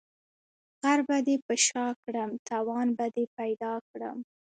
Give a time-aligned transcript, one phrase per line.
[0.81, 4.17] غر به دي په شاکړم، توان به دي پيدا کړم.